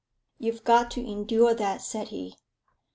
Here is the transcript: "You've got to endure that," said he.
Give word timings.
"You've 0.39 0.63
got 0.63 0.89
to 0.97 1.07
endure 1.07 1.53
that," 1.53 1.79
said 1.83 2.07
he. 2.07 2.35